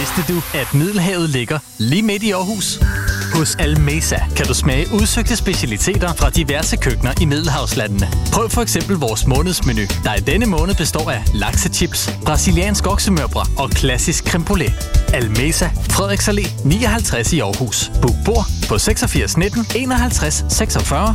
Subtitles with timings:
[0.00, 2.78] Vidste du, at Middelhavet ligger lige midt i Aarhus?
[3.34, 8.08] Hos Almesa kan du smage udsøgte specialiteter fra diverse køkkener i Middelhavslandene.
[8.32, 13.70] Prøv for eksempel vores månedsmenu, der i denne måned består af laksechips, brasiliansk oksemørbrad og
[13.70, 14.74] klassisk creme brulee.
[15.14, 17.92] Almesa, Frederiks Allé 59 i Aarhus.
[18.02, 21.14] Book bord på 86 19 51 46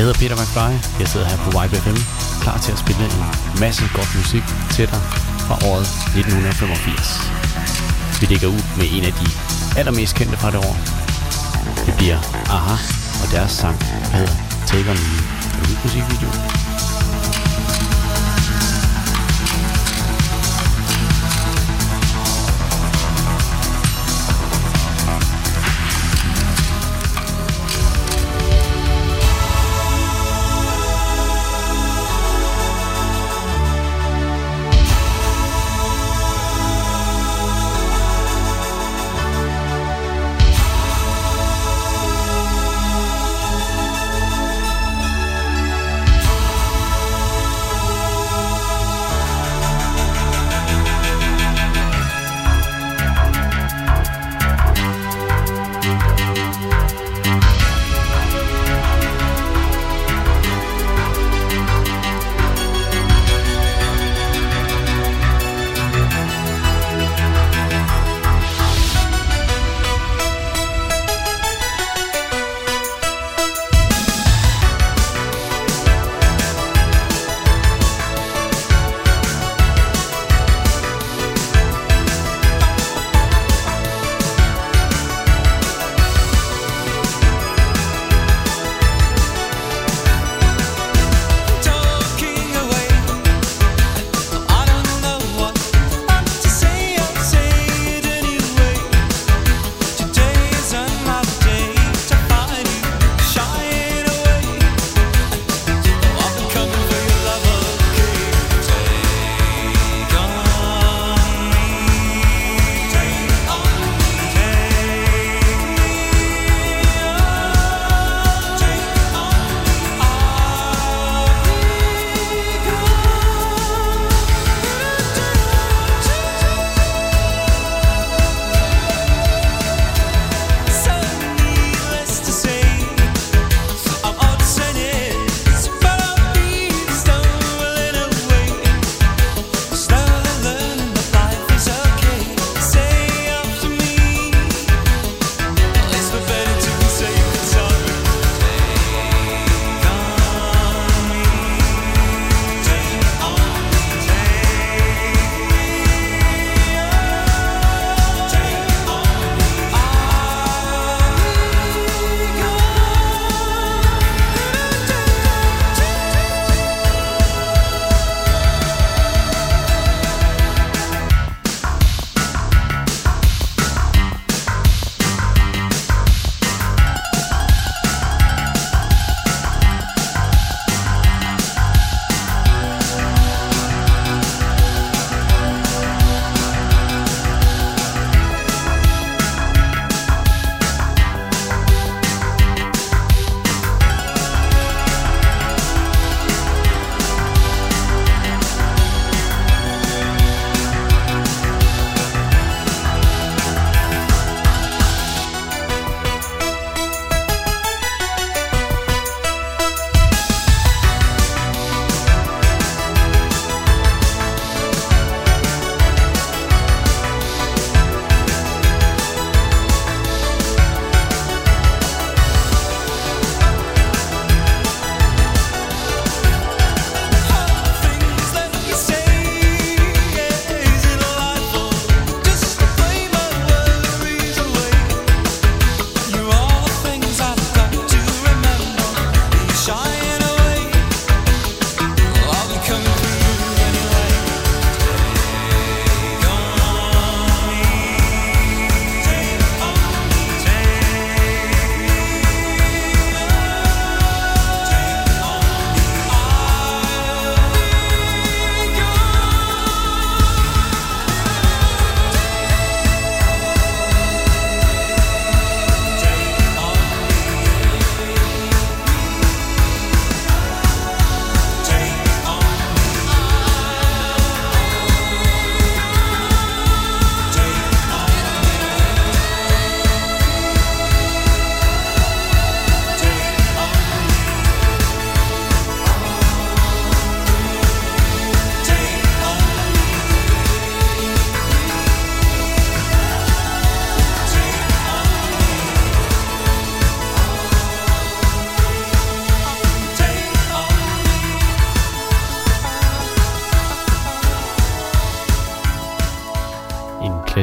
[0.00, 1.98] Jeg hedder Peter McFly, jeg sidder her på Vibe FM,
[2.42, 3.16] klar til at spille en
[3.60, 4.44] masse godt musik
[4.76, 5.00] til dig
[5.46, 8.20] fra året 1985.
[8.20, 9.26] Vi ligger ud med en af de
[9.78, 10.76] allermest kendte fra det år.
[11.86, 12.18] Det bliver
[12.56, 12.76] Aha
[13.22, 14.34] og deres sang, der hedder
[14.66, 15.16] Take On Me.
[15.58, 16.59] Er du musikvideo?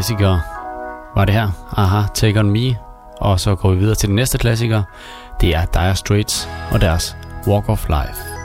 [0.08, 0.40] Klassiker
[1.16, 1.50] var det her.
[1.78, 2.78] Aha, Take On Me.
[3.22, 4.84] Og så går vi videre til den næste klassiker.
[5.42, 7.18] Det er Dire Straits og deres
[7.48, 8.37] Walk of Life.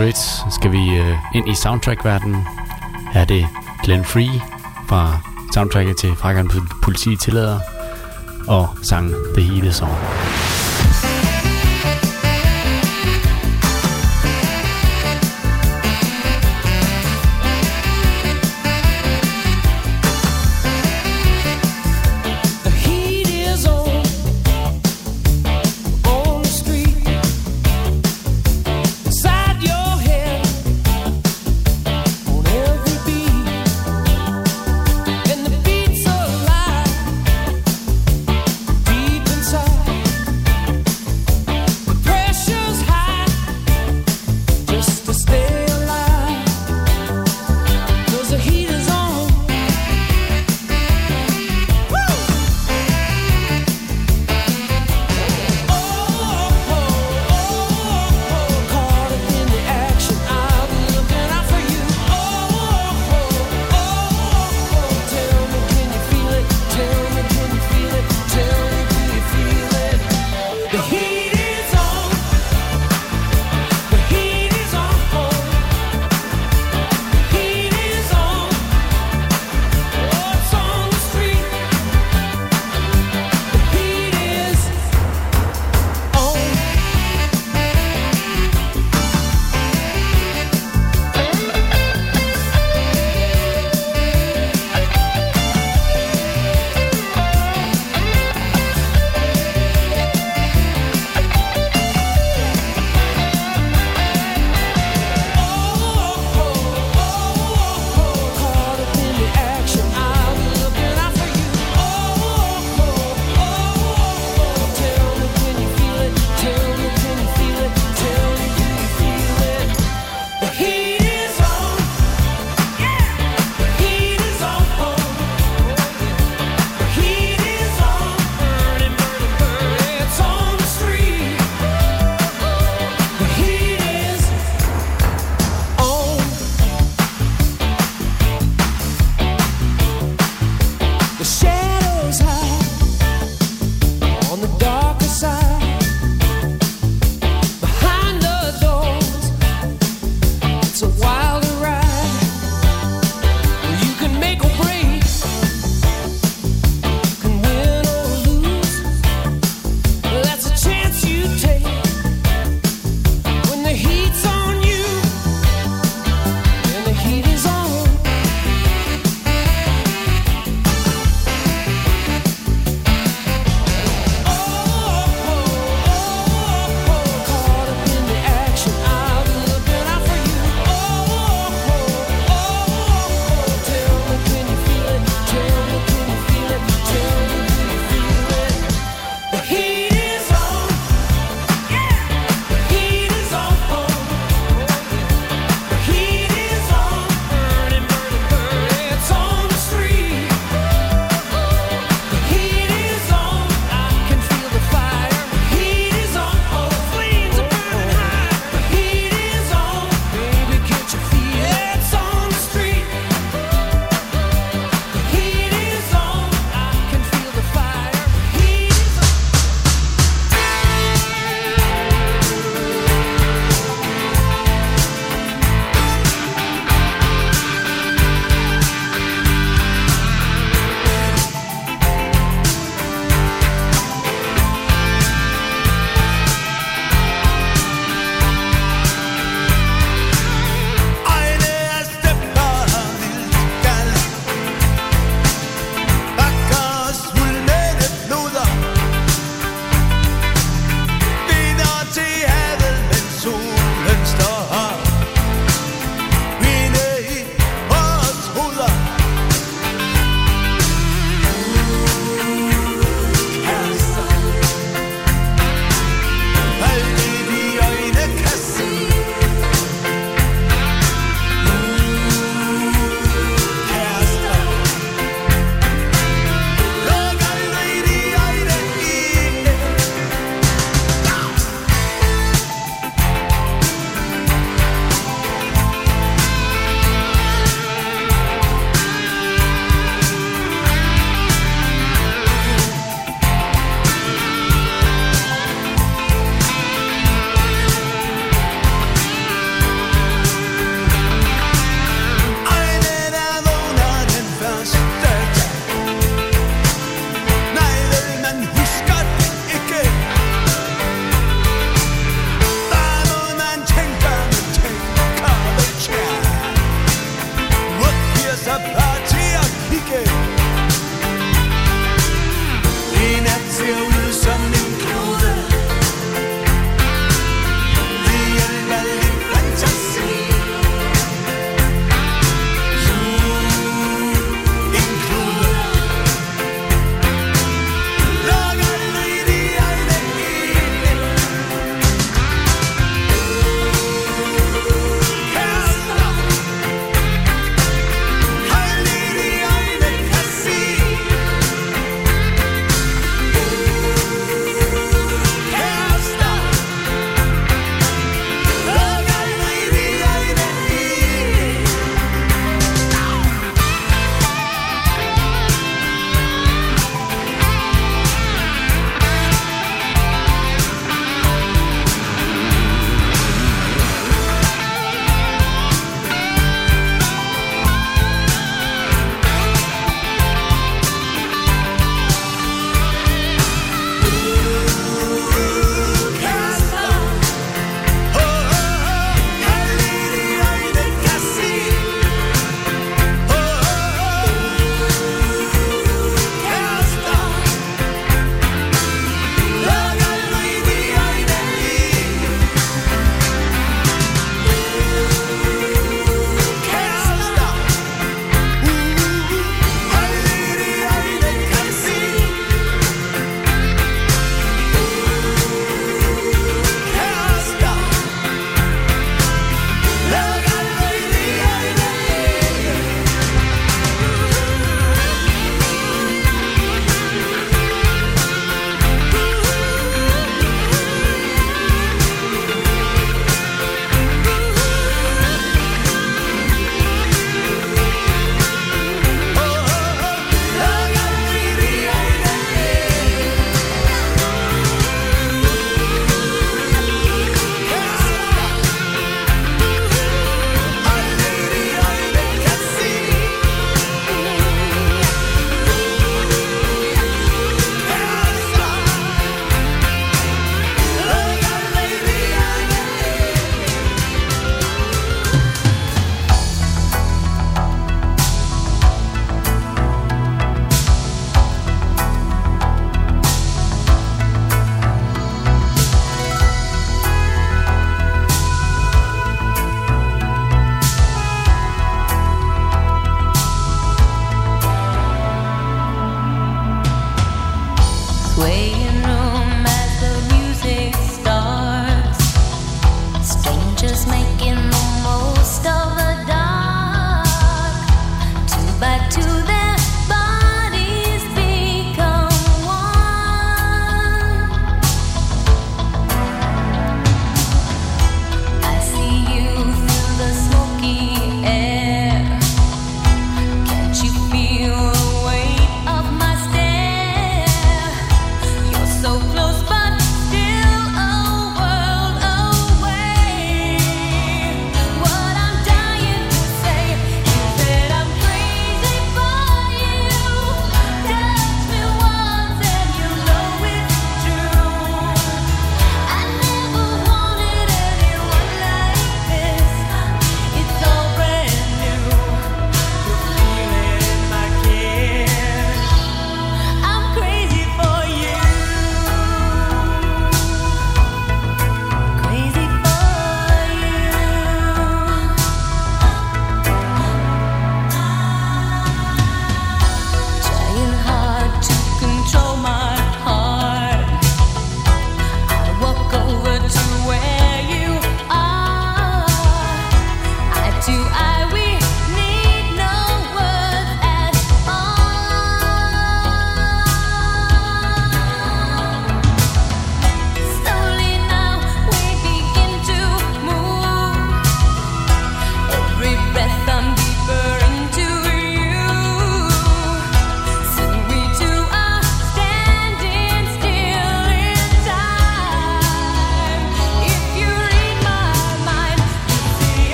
[0.00, 2.46] Straits skal vi øh, ind i soundtrack-verdenen.
[3.12, 3.46] Her er det
[3.84, 4.40] Glenn Free
[4.88, 5.18] fra
[5.54, 6.50] soundtracket til Frakkeren
[6.82, 7.60] Politi Tillader
[8.48, 9.92] og sang The Hele Song.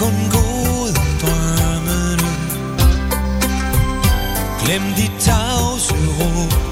[0.00, 2.30] Kun gode drømme nu.
[4.60, 6.69] Glem dit tavse råd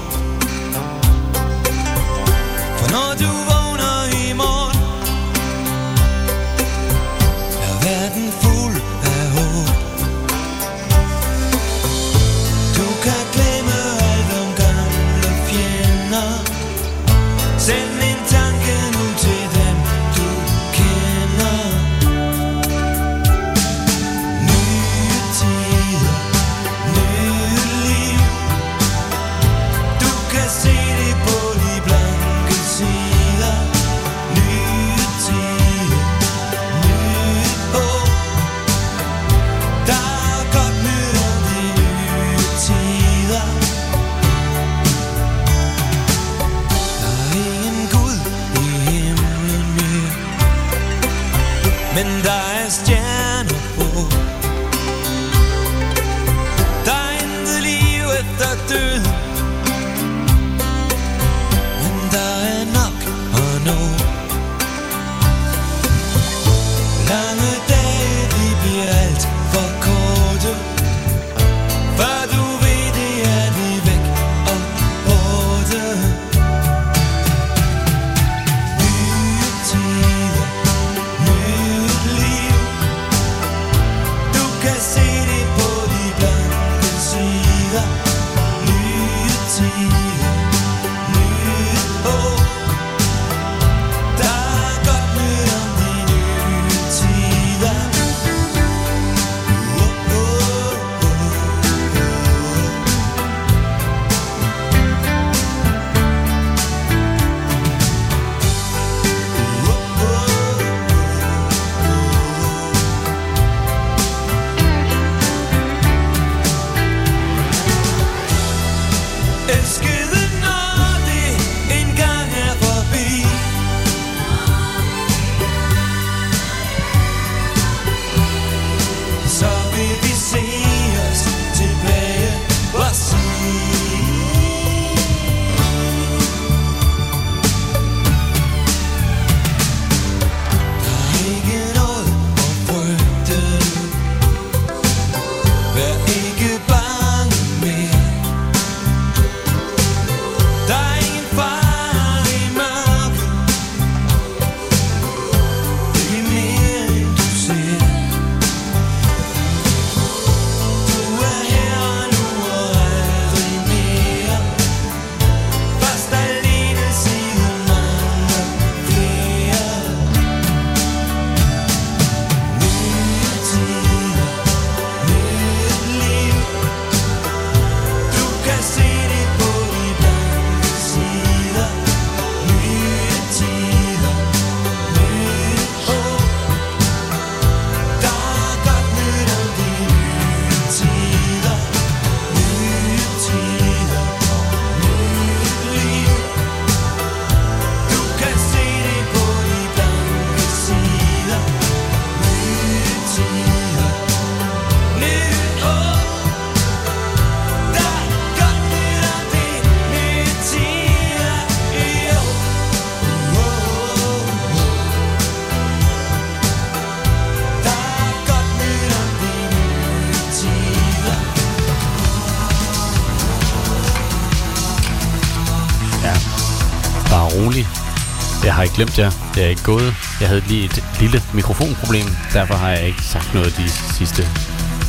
[228.59, 229.11] har ikke glemt jer.
[229.35, 229.95] Det er ikke gået.
[230.19, 234.27] Jeg havde lige et lille mikrofonproblem, derfor har jeg ikke sagt noget de sidste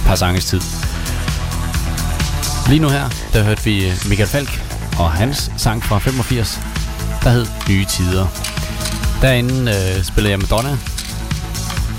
[0.06, 0.60] par sanges tid.
[2.68, 4.62] Lige nu her, der hørte vi øh, Michael Falk
[4.98, 6.60] og hans sang fra 85,
[7.22, 8.26] der hed Nye Tider.
[9.22, 10.78] Derinde øh, spillede jeg Madonna,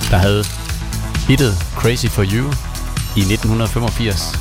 [0.10, 0.45] der havde
[1.27, 2.45] hittet Crazy For You
[3.15, 4.39] i 1985,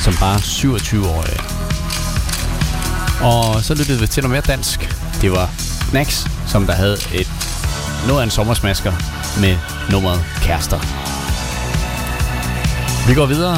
[0.00, 1.40] som bare 27-årig.
[3.20, 4.96] Og så lyttede vi til noget mere dansk.
[5.22, 7.30] Det var Snacks, som der havde et
[8.06, 8.92] noget af en sommersmasker
[9.40, 9.56] med
[9.90, 10.80] nummeret Kærester.
[13.08, 13.56] Vi går videre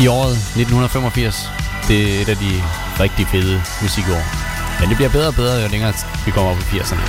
[0.00, 1.50] i året 1985.
[1.88, 2.62] Det er et af de
[3.00, 4.22] rigtig fede musikår.
[4.80, 5.92] Men det bliver bedre og bedre, jo længere
[6.24, 7.04] vi kommer op i 80'erne.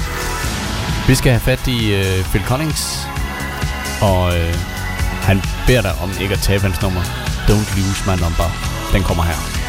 [1.08, 3.08] Vi skal have fat i øh, Phil Collins,
[4.02, 4.56] og øh,
[5.21, 7.02] han beder dig om ikke at tabe hans nummer.
[7.50, 8.47] Don't lose my number.
[8.93, 9.61] Den kommer her.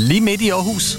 [0.00, 0.98] Lige midt i Aarhus?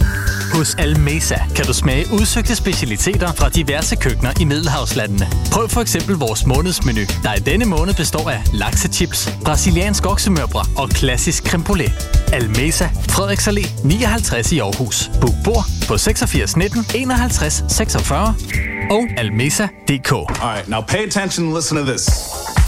[0.54, 5.28] Hos Almesa kan du smage udsøgte specialiteter fra diverse køkkener i Middelhavslandene.
[5.52, 10.90] Prøv for eksempel vores månedsmenu, der i denne måned består af laksechips, brasiliansk oksemørbrad og
[10.90, 11.94] klassisk creme brulee.
[12.34, 15.12] Almesa, Frederiks Allé 59 i Aarhus.
[15.22, 18.36] Book bord på 86 19 51 46
[18.92, 20.12] og almesa.dk.
[20.12, 22.10] Alright, now pay attention and listen to this.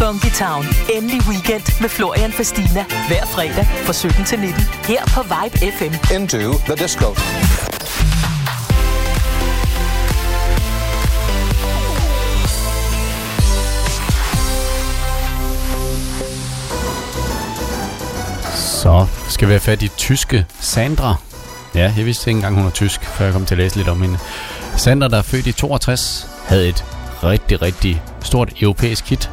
[0.00, 0.64] Funky Town.
[0.94, 2.84] Endelig weekend med Florian Fastina.
[3.08, 4.62] Hver fredag fra 17 til 19.
[4.62, 6.14] Her på Vibe FM.
[6.14, 7.06] into the disco.
[18.54, 21.14] Så skal vi have fat i tyske Sandra.
[21.74, 23.88] Ja, jeg vidste ikke engang, hun er tysk, før jeg kom til at læse lidt
[23.88, 24.18] om hende.
[24.76, 26.84] Sandra, der er født i 62, havde et
[27.24, 29.30] rigtig, rigtig stort europæisk hit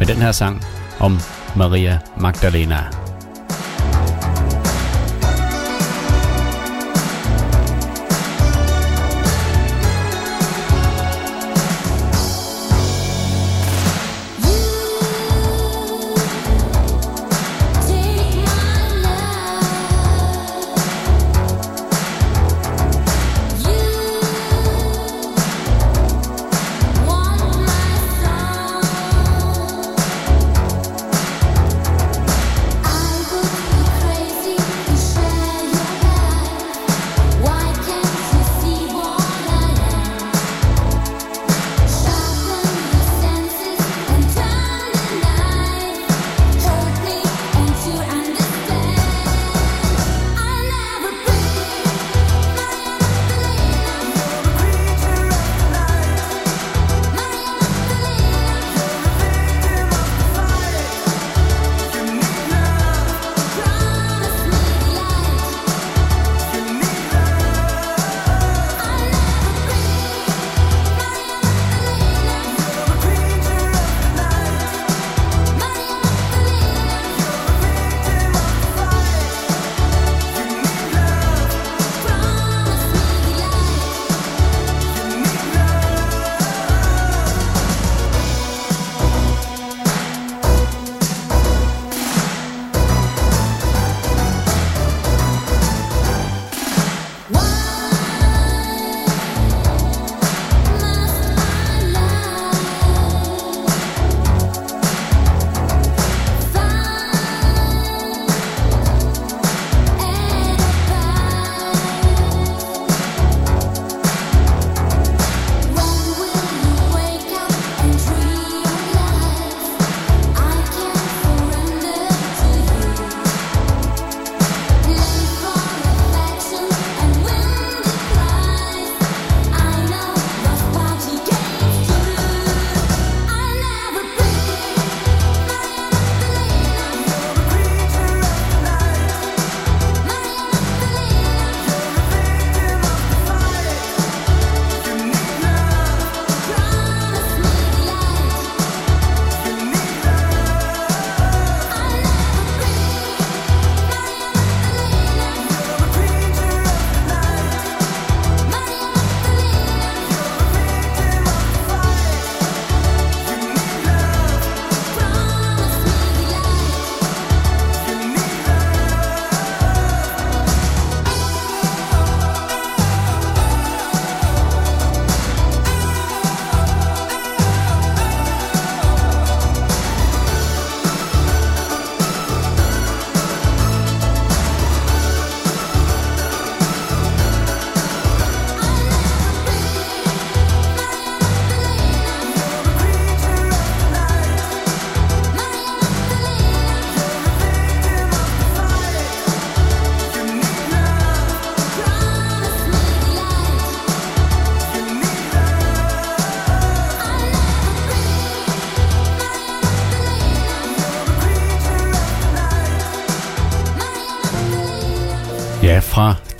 [0.00, 0.62] med den her sang
[0.98, 1.18] om
[1.56, 2.99] Maria Magdalena.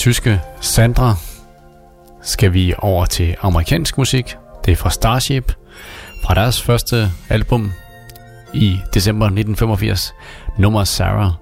[0.00, 1.14] Tyske Sandra
[2.22, 4.36] skal vi over til amerikansk musik.
[4.64, 5.52] Det er fra Starship,
[6.24, 7.72] fra deres første album
[8.54, 10.12] i december 1985.
[10.58, 11.32] Nummer Sarah.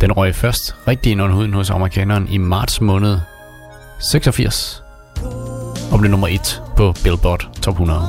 [0.00, 3.18] Den røg først rigtig ind under huden hos amerikaneren i marts måned
[3.98, 4.82] 86
[5.92, 8.00] og blev nummer 1 på Billboard Top 100.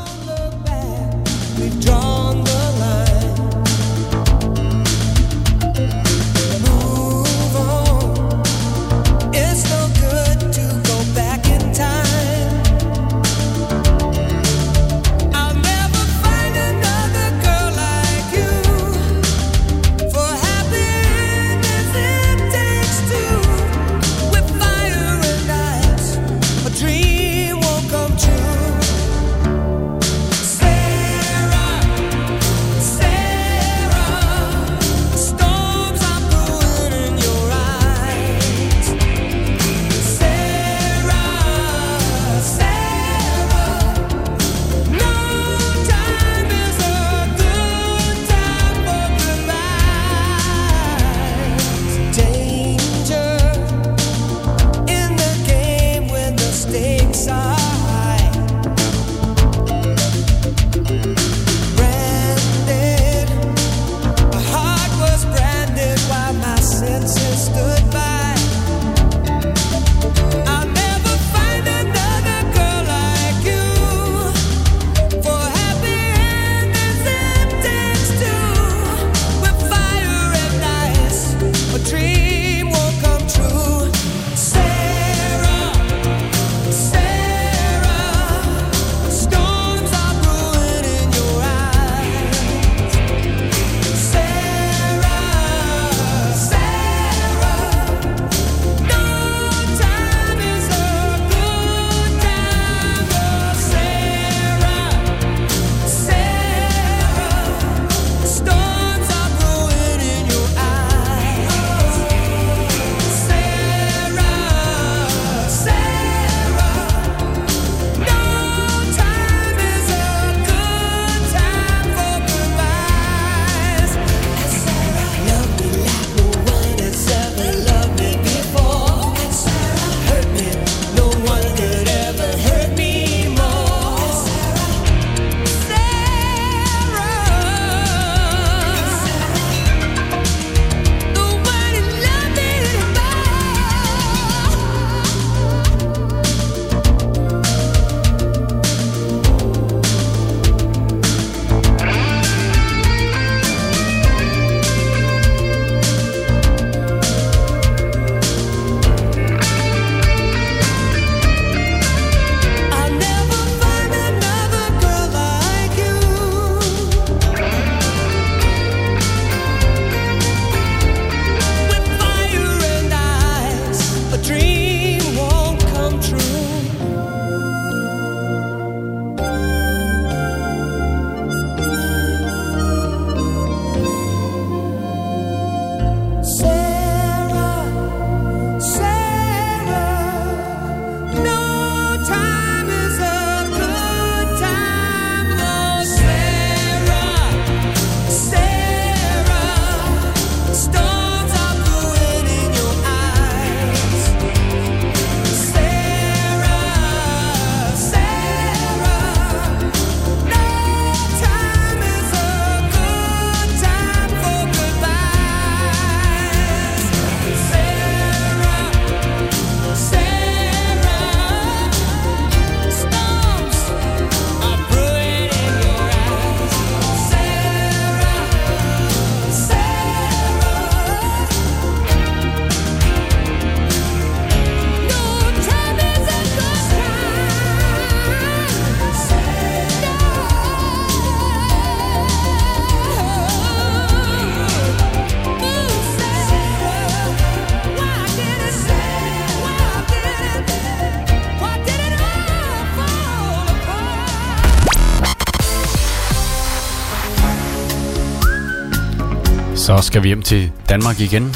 [259.98, 261.36] skal vi hjem til Danmark igen.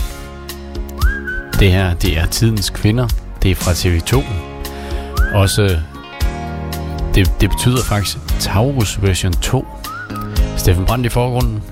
[1.59, 3.07] Det her, det er Tidens Kvinder.
[3.43, 4.23] Det er fra TV2.
[5.35, 5.79] Også,
[7.15, 9.65] det, det betyder faktisk Taurus version 2.
[10.57, 11.63] Steffen Brandt i forgrunden.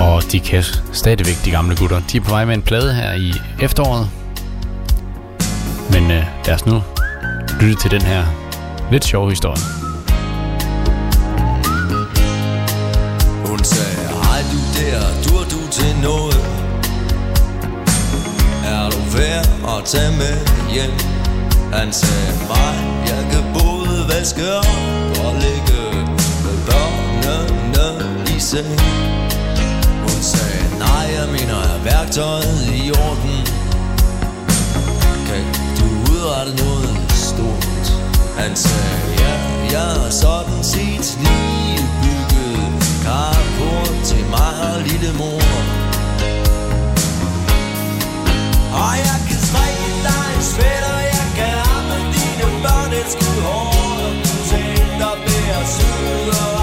[0.00, 2.00] Og de kan stadigvæk, de gamle gutter.
[2.12, 4.10] De er på vej med en plade her i efteråret.
[5.92, 6.82] Men øh, lad os nu
[7.60, 8.24] lytte til den her
[8.90, 9.77] lidt sjove historie.
[14.52, 16.44] Du der, dur du til noget?
[18.64, 20.36] Er du værd at tage med
[20.74, 20.94] hjem?
[21.72, 22.74] Han sagde, mig,
[23.06, 24.66] jeg kan både vaske op
[25.24, 25.82] og ligge
[26.44, 27.76] med børnene
[28.36, 28.80] i seng.
[30.06, 33.36] Hun sagde, nej, jeg mener, er værktøjet i orden?
[35.28, 35.44] Kan
[35.78, 37.86] du udrette noget stort?
[38.38, 39.34] Han sagde, ja,
[39.72, 41.77] jeg er sådan set lige
[43.04, 45.42] bygget til mig og lille mor.
[48.82, 53.74] Og jeg kan strikke dig en sweater, jeg kan amme dine børn et skud hår.
[54.50, 56.57] Tænk dig være sød og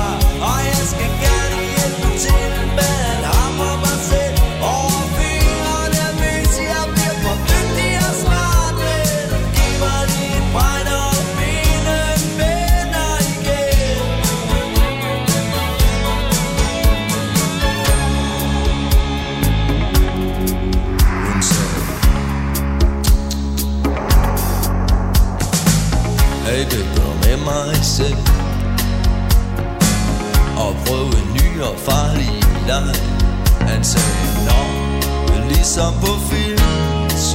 [31.56, 32.95] prøv og farlig leg.
[33.68, 34.62] Han sagde, nå,
[35.30, 36.60] men ligesom på film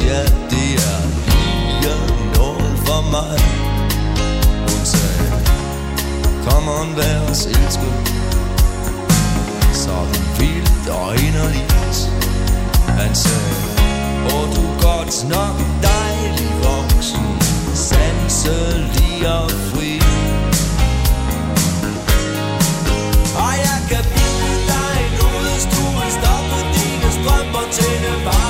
[0.03, 1.91] Ja, det er lige
[2.35, 3.39] noget for mig.
[4.68, 5.33] Hun sagde,
[6.45, 7.95] kom on, vær os elsket
[9.73, 12.11] Sådan vildt og inderligt.
[12.89, 13.55] Han sagde,
[14.27, 17.27] åh du er godt nok dejlig voksen,
[17.75, 19.43] sanselig og.
[19.43, 19.70] Og
[27.73, 28.49] 谁能把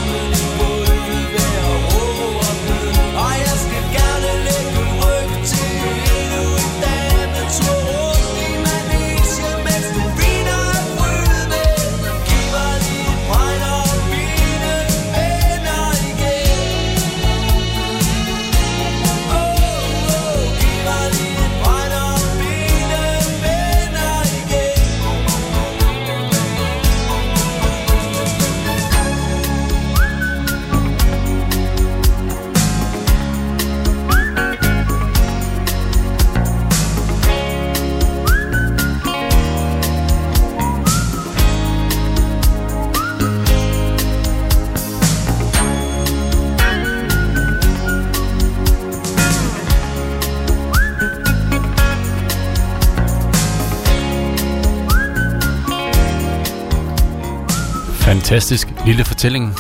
[58.11, 59.55] Fantastisk lille fortælling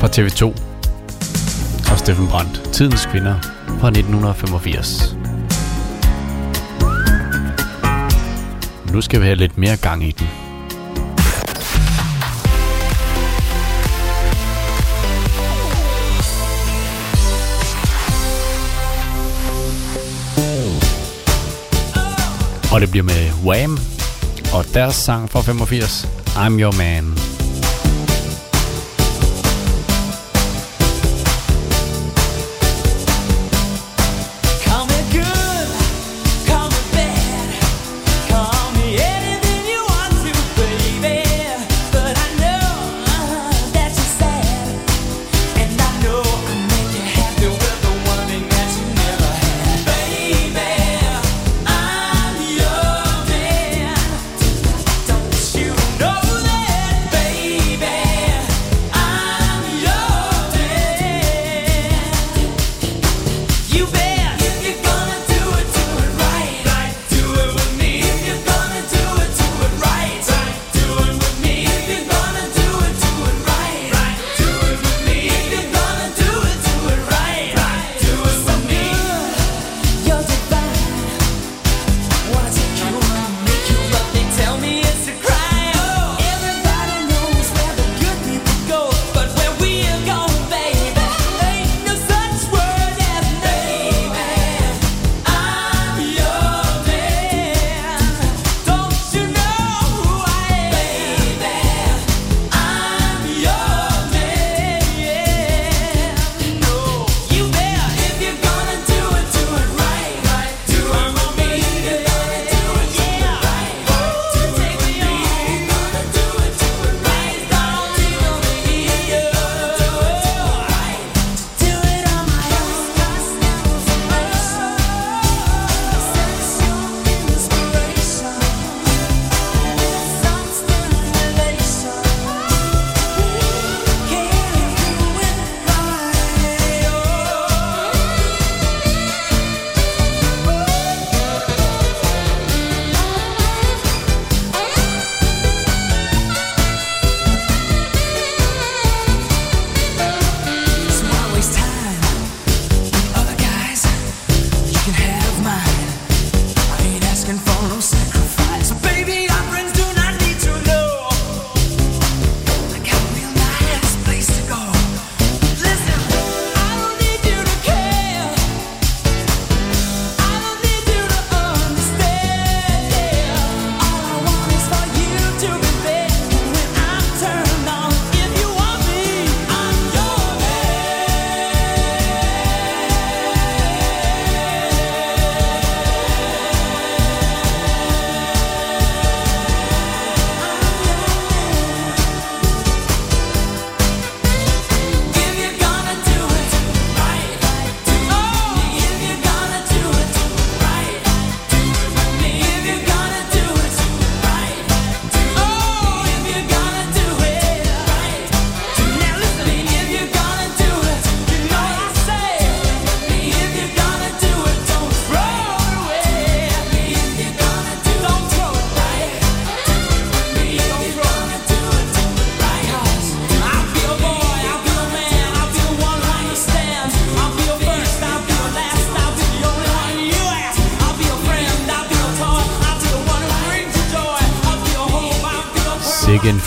[0.00, 0.44] fra TV2
[1.92, 3.40] og Steffen Brandt, Tidens Kvinder
[3.80, 5.16] fra 1985.
[8.92, 10.26] Nu skal vi have lidt mere gang i den.
[22.72, 23.78] Og det bliver med Wham!
[24.54, 27.19] Og deres sang fra 85, I'm Your Man.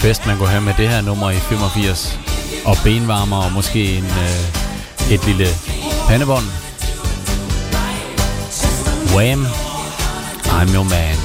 [0.04, 2.20] fest, man kunne have med det her nummer i 85.
[2.66, 5.45] Og benvarmer og måske en, øh, et lille
[6.08, 6.45] pandebånd.
[9.16, 9.45] Wham!
[10.45, 11.18] I'm your man.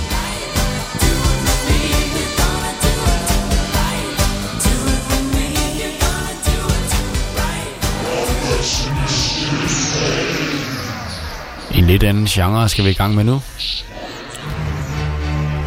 [11.75, 13.43] En lidt anden genre skal vi i gang med nu.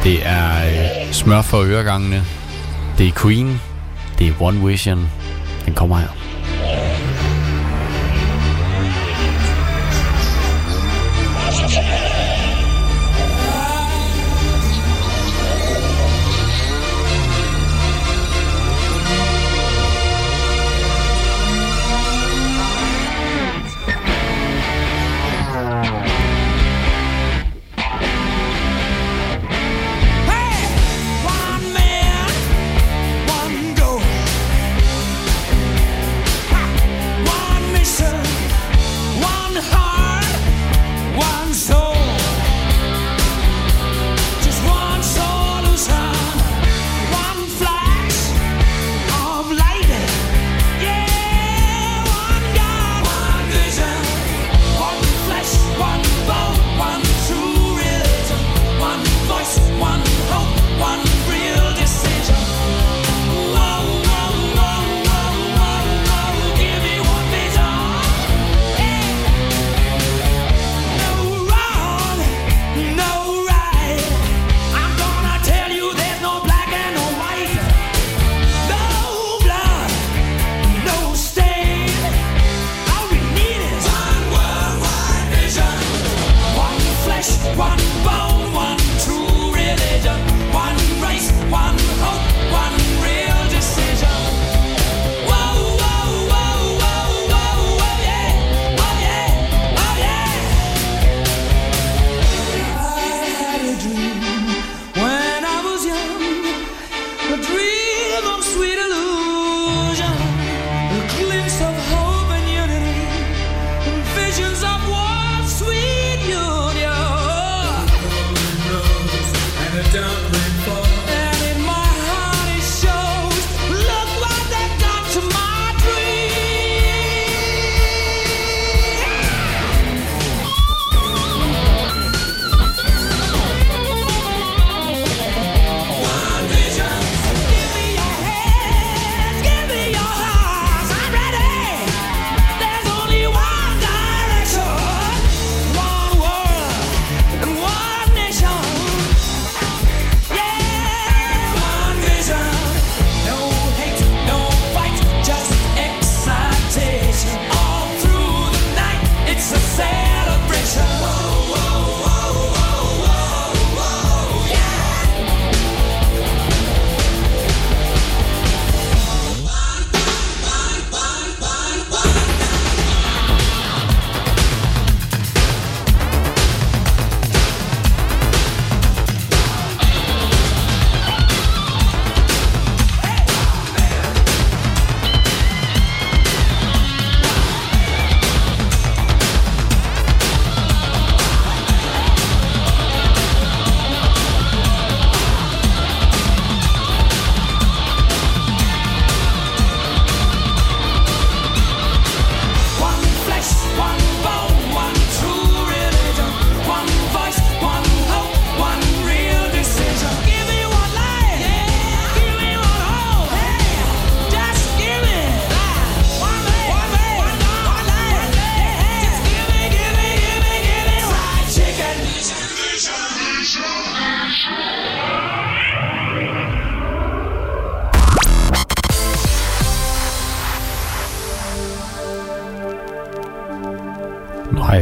[0.03, 2.25] Det er øh, smør for øregangene
[3.01, 3.61] det er Queen.
[4.19, 5.09] Det er One Vision.
[5.65, 6.20] Den kommer her.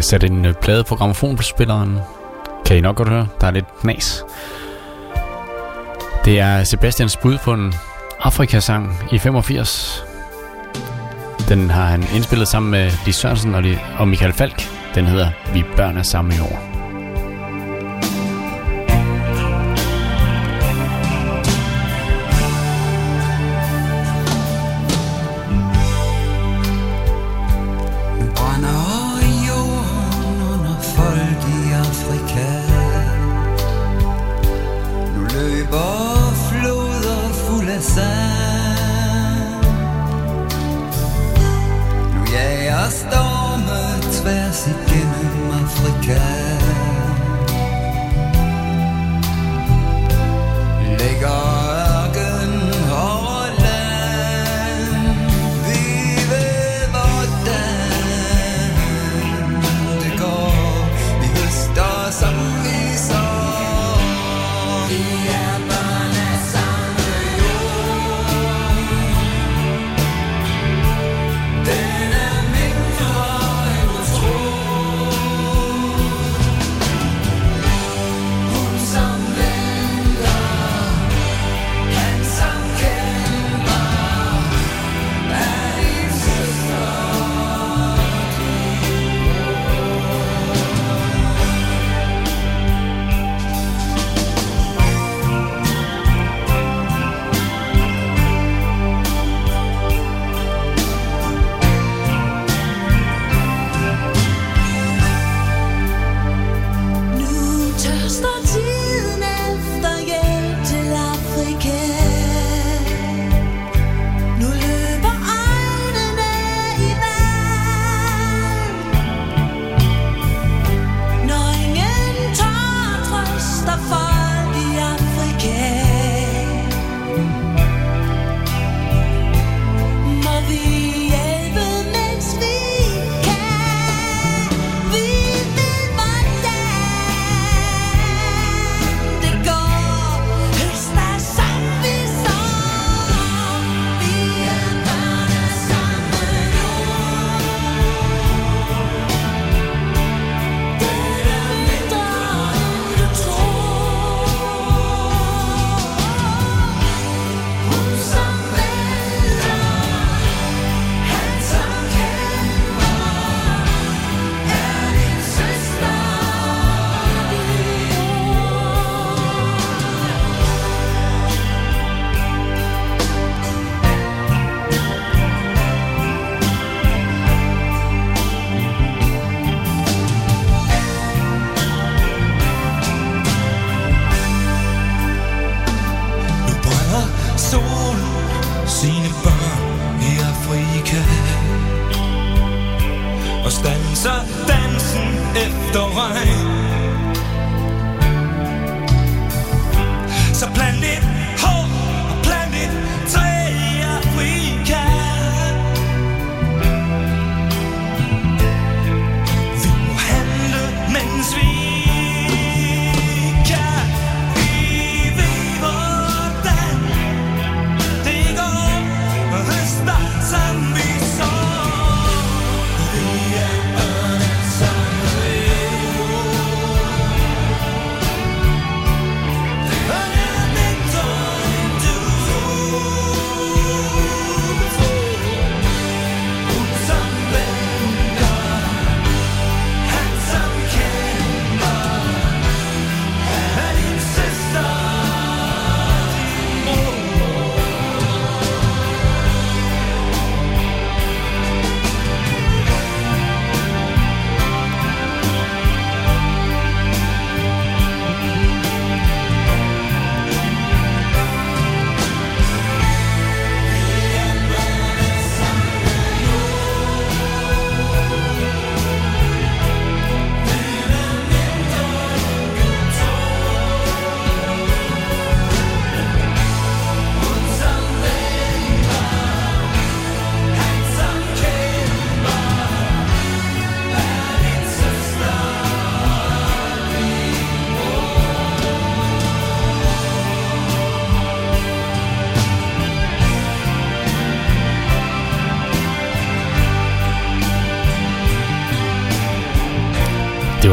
[0.10, 1.99] sat en øh, plade på gramofonspilleren.
[2.66, 4.24] Kan I nok godt høre, der er lidt knas.
[6.26, 7.74] Det er Sebastians bud på en
[8.20, 10.05] Afrikasang i 85.
[11.49, 13.55] Den har han indspillet sammen med Lis Sørensen
[13.97, 14.70] og Michael Falk.
[14.95, 16.78] Den hedder Vi børn er samme i år.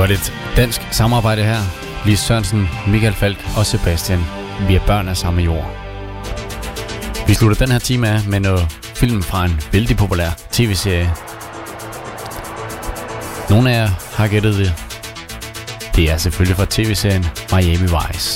[0.07, 1.61] var lidt dansk samarbejde her.
[2.05, 4.21] Lise Sørensen, Michael Falk og Sebastian.
[4.69, 5.71] Vi er børn af samme jord.
[7.27, 11.13] Vi slutter den her time af med noget film fra en vældig populær tv-serie.
[13.51, 14.75] Nogle af jer har gættet det.
[15.97, 18.36] Det er selvfølgelig fra tv-serien Miami Vice.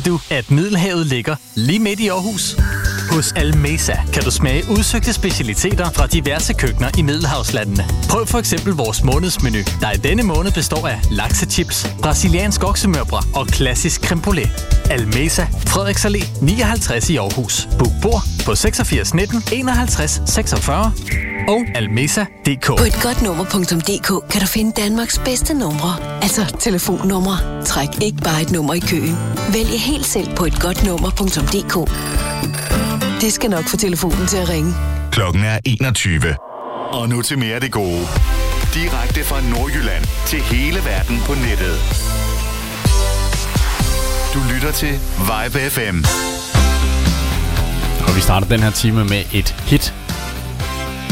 [0.00, 2.56] Vidste du, at Middelhavet ligger lige midt i Aarhus?
[3.10, 7.84] Hos Almesa kan du smage udsøgte specialiteter fra diverse køkkener i Middelhavslandene.
[8.08, 13.46] Prøv for eksempel vores månedsmenu, der i denne måned består af laksechips, brasiliansk oksemørbrad og
[13.46, 14.50] klassisk creme brulee.
[14.90, 17.68] Almesa, Frederiks Allé 59 i Aarhus.
[17.78, 22.66] Book bord på 86 19 51 46 og almesa.dk.
[22.66, 26.22] På et godt nummer.dk kan du finde Danmarks bedste numre.
[26.22, 27.64] Altså telefonnumre.
[27.64, 29.16] Træk ikke bare et nummer i køen.
[29.52, 31.74] Vælg helt selv på et godt nummer.dk.
[33.20, 34.74] Det skal nok få telefonen til at ringe.
[35.12, 36.36] Klokken er 21.
[36.92, 38.06] Og nu til mere af det gode.
[38.74, 41.76] Direkte fra Nordjylland til hele verden på nettet.
[44.34, 44.92] Du lytter til
[45.28, 45.96] Vibe FM.
[48.08, 49.94] Og vi starter den her time med et hit,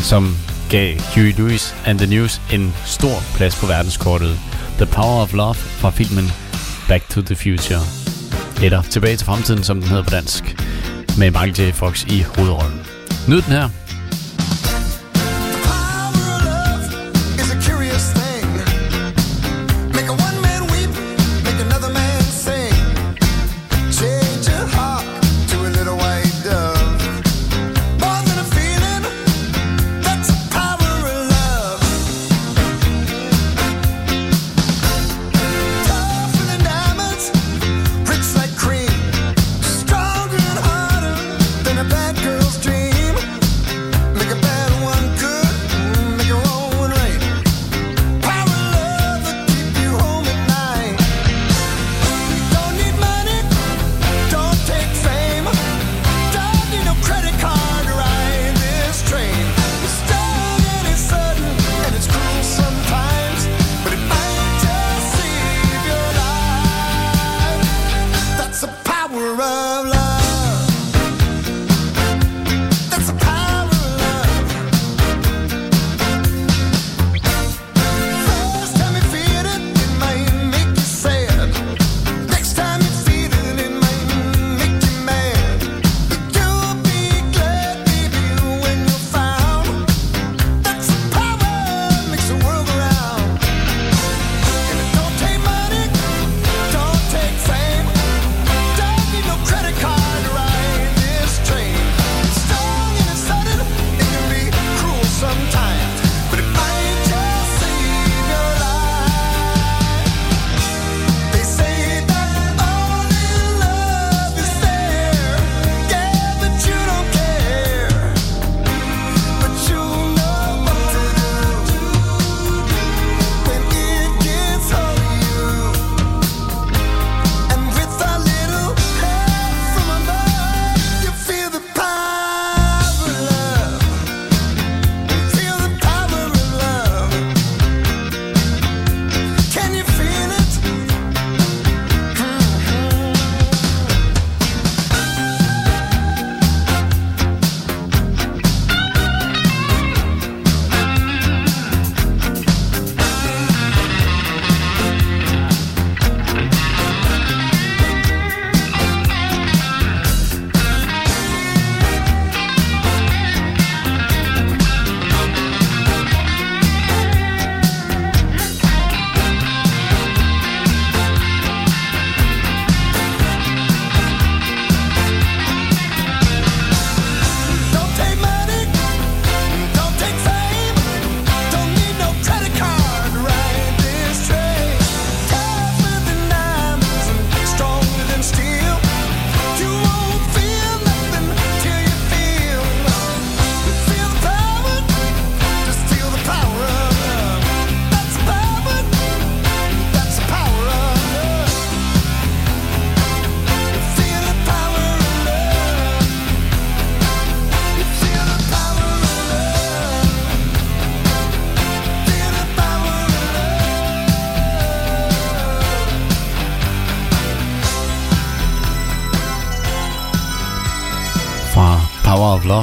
[0.03, 0.37] som
[0.71, 4.39] gav Huey Lewis and the News en stor plads på verdenskortet.
[4.77, 6.33] The Power of Love fra filmen
[6.89, 7.81] Back to the Future.
[8.63, 10.57] Eller Tilbage til fremtiden, som den hedder på dansk.
[11.19, 11.75] Med Michael J.
[11.75, 12.81] Fox i hovedrollen.
[13.29, 13.78] Nyd den her.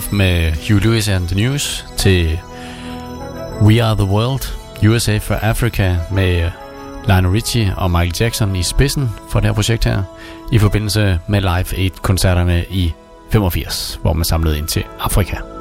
[0.06, 2.40] Love med Hugh Lewis and the News til
[3.62, 4.42] We Are the World,
[4.90, 6.52] USA for Africa med
[7.08, 10.04] Lionel Richie og Michael Jackson i spidsen for det her projekt her,
[10.52, 12.94] i forbindelse med Live Aid-koncerterne i
[13.32, 15.55] 85, hvor man samlede ind til Afrika.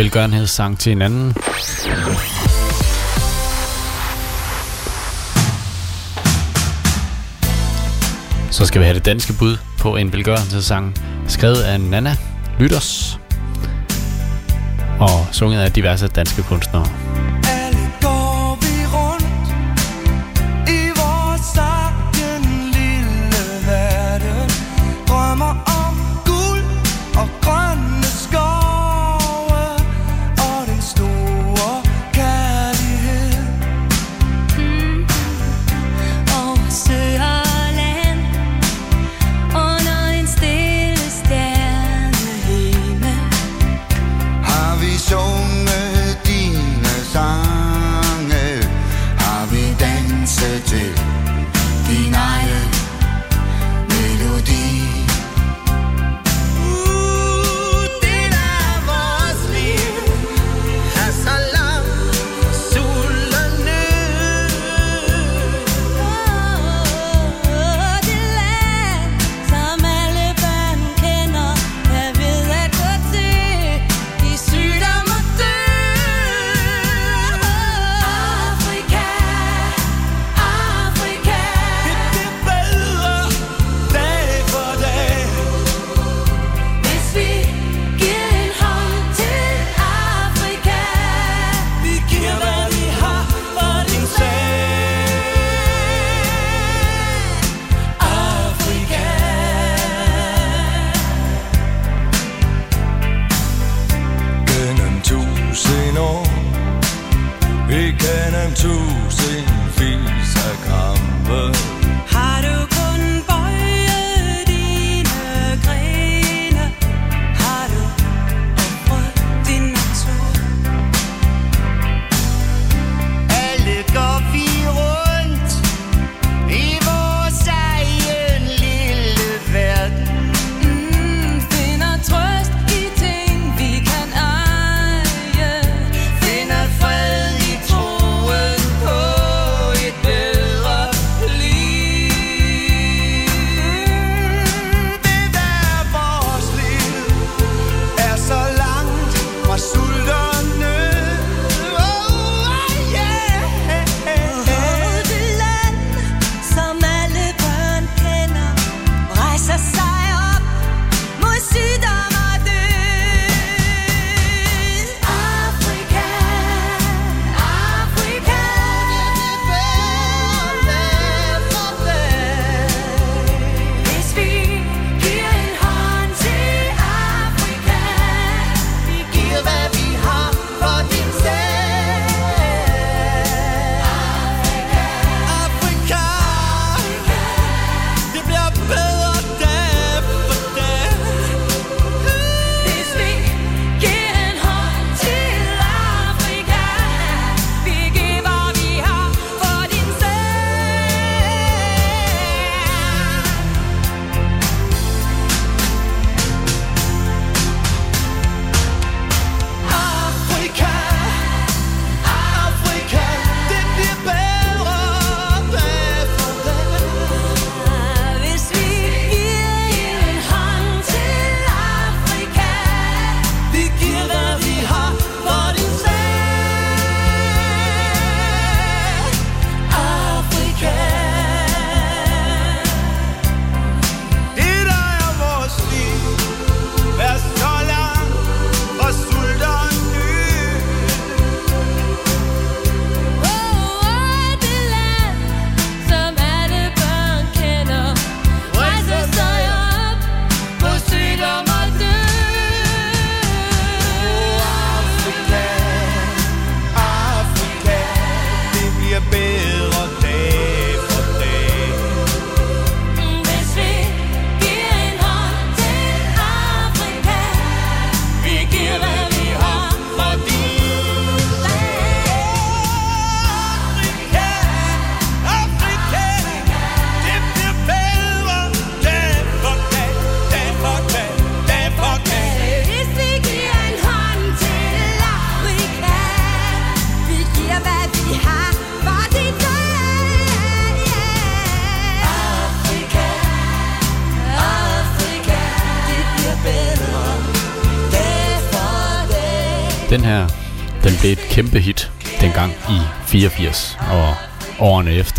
[0.00, 1.34] velgørenhedssang til en anden.
[8.50, 10.94] Så skal vi have det danske bud på en velgørenhedssang,
[11.28, 12.16] skrevet af Nana
[12.58, 13.18] Lytters
[15.00, 16.99] og sunget af diverse danske kunstnere.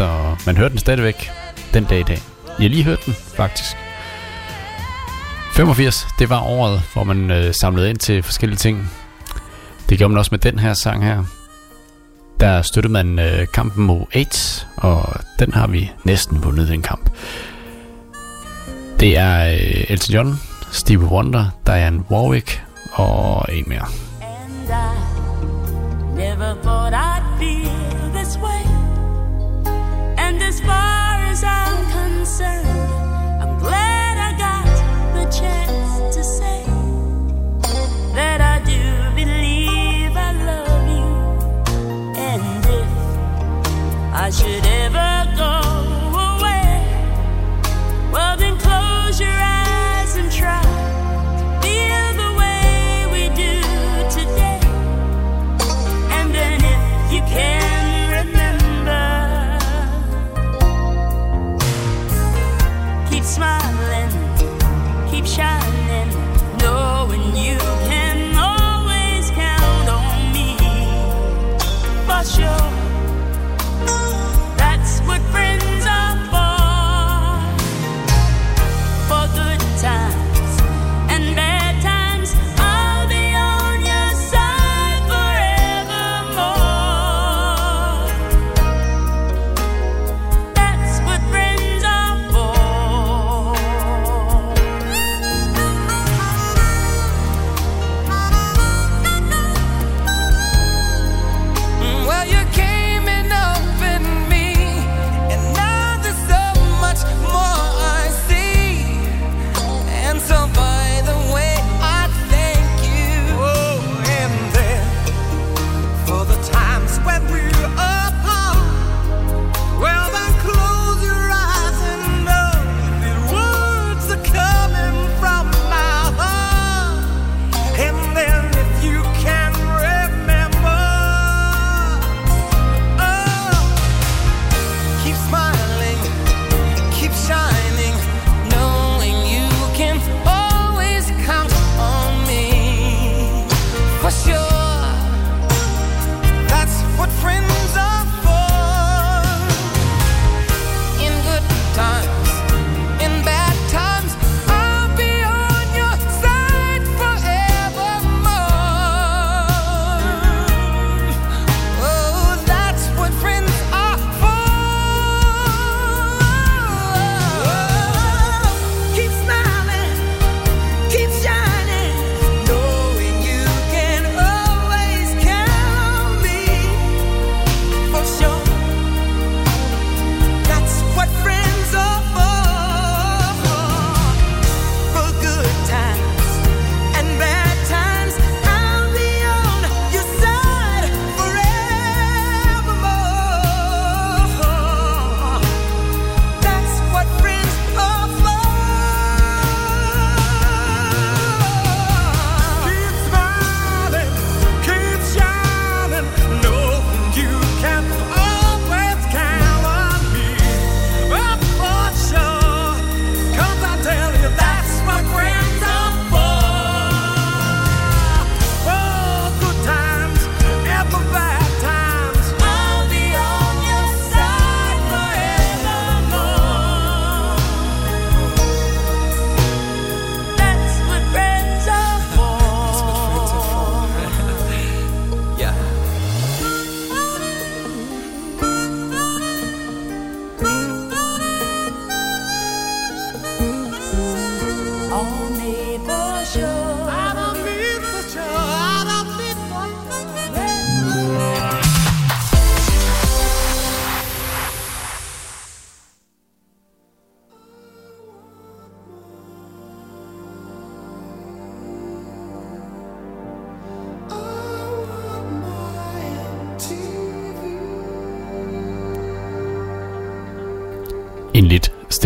[0.01, 1.31] efter, og man hørte den stadigvæk
[1.73, 2.19] den dag i dag.
[2.59, 3.75] Jeg lige hørte den, faktisk.
[5.53, 8.91] 85, det var året, hvor man øh, samlede ind til forskellige ting.
[9.89, 11.23] Det gjorde man også med den her sang her.
[12.39, 17.09] Der støttede man øh, kampen mod AIDS, og den har vi næsten vundet, den kamp.
[18.99, 20.39] Det er øh, Elton John,
[20.71, 22.63] Steve Wonder, Diane Warwick
[22.93, 24.00] og en mere.
[32.23, 34.65] I'm glad I got
[35.15, 36.63] the chance to say
[38.13, 41.09] that I do believe I love you.
[42.15, 45.20] And if I should ever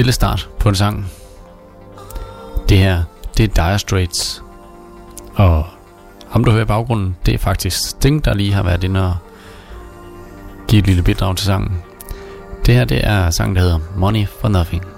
[0.06, 1.12] stille start på en sang.
[2.70, 3.04] Det her,
[3.38, 4.44] det er Dire Straits.
[5.36, 5.66] Og
[6.30, 9.16] ham, du hører i baggrunden, det er faktisk Sting, der lige har været inde og
[10.68, 11.84] give et lille bidrag til sangen.
[12.66, 14.95] Det her, det er sangen, der hedder Money for Nothing.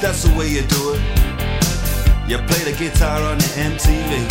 [0.00, 1.00] That's the way you do it.
[2.28, 4.28] You play the guitar on your MTV.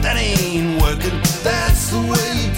[0.00, 1.18] That ain't working.
[1.42, 2.51] That's the way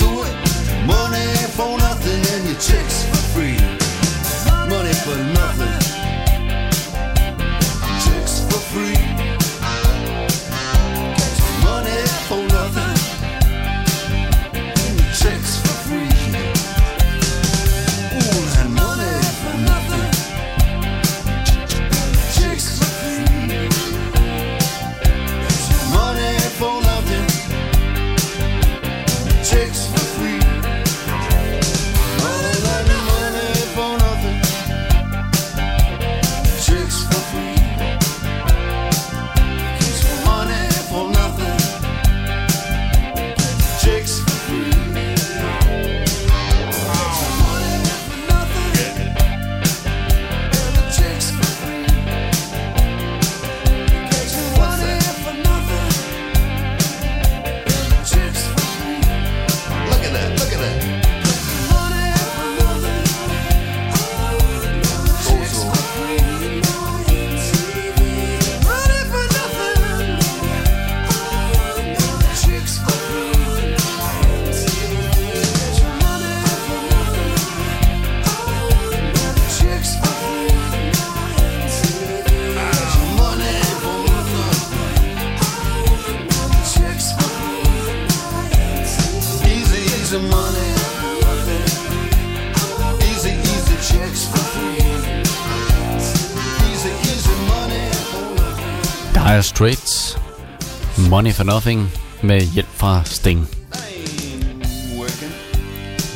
[101.15, 101.91] Money for Nothing
[102.23, 103.49] med hjælp fra Sting.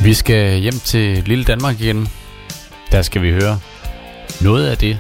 [0.03, 2.09] Vi skal hjem til lille Danmark igen.
[2.93, 3.61] Der skal vi høre
[4.41, 4.99] noget af det,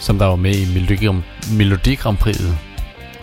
[0.00, 0.88] som der var med i
[1.56, 2.52] Melodi Grand Prix'et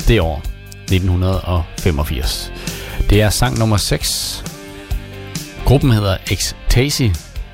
[0.08, 0.42] det år,
[0.82, 2.54] 1985.
[3.10, 4.44] Det er sang nummer 6.
[5.66, 7.04] Gruppen hedder Ecstasy,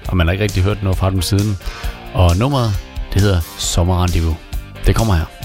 [0.08, 1.58] og man har ikke rigtig hørt noget fra dem siden.
[2.14, 2.72] Og nummeret,
[3.14, 4.38] det hedder Sommerrendezvous.
[4.86, 5.37] Det kommer her.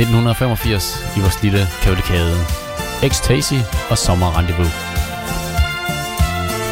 [0.00, 2.36] 1985 i vores lille kavalkade.
[3.02, 3.54] Ecstasy
[3.90, 4.72] og Sommer Rendezvous.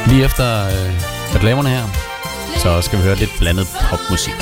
[0.06, 1.84] Lige efter øh, reklamerne her,
[2.56, 4.34] så skal vi høre lidt blandet popmusik.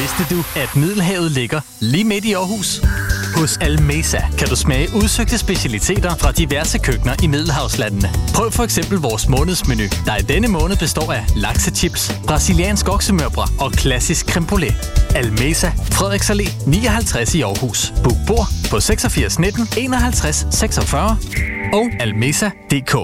[0.00, 2.80] Vidste du, at Middelhavet ligger lige midt i Aarhus?
[3.36, 8.10] Hos Almesa kan du smage udsøgte specialiteter fra diverse køkkener i Middelhavslandene.
[8.34, 13.72] Prøv for eksempel vores månedsmenu, der i denne måned består af laksechips, brasiliansk oksemørbrad og
[13.72, 14.76] klassisk creme brulee.
[15.14, 17.92] Almesa, Frederiks Allé 59 i Aarhus.
[18.04, 21.18] Book bord på 86 19 51 46
[21.72, 22.94] og almesa.dk.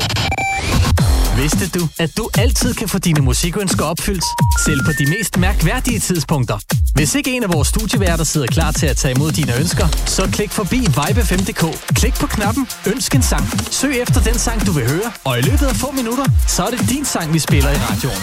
[1.36, 4.24] Vidste du, at du altid kan få dine musikønsker opfyldt,
[4.66, 6.58] selv på de mest mærkværdige tidspunkter?
[6.94, 10.28] Hvis ikke en af vores studieværter sidder klar til at tage imod dine ønsker, så
[10.32, 11.94] klik forbi vibe5.dk.
[11.94, 13.44] Klik på knappen Ønsk en sang.
[13.70, 16.70] Søg efter den sang, du vil høre, og i løbet af få minutter, så er
[16.70, 18.22] det din sang, vi spiller i radioen.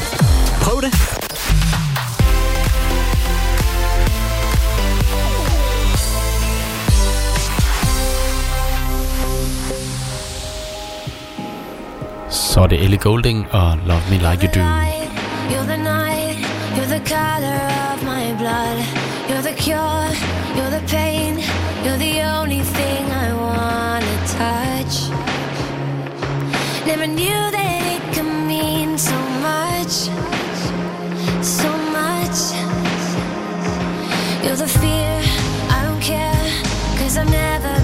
[0.61, 0.93] Prøv det.
[12.31, 14.61] Så er det Ellie Golding og Love Me Like You Do.
[15.51, 16.48] You're the night, you're the
[17.09, 17.61] color
[17.91, 18.77] of my blood.
[19.27, 20.07] You're the cure,
[20.55, 21.39] you're the pain.
[21.83, 24.95] You're the only thing I wanna touch.
[26.85, 29.17] Never knew that it could mean so
[29.49, 29.93] much,
[31.41, 31.69] so
[31.99, 32.39] much.
[34.43, 35.21] You're the fear,
[35.75, 36.45] I don't care,
[36.97, 37.78] cause I've never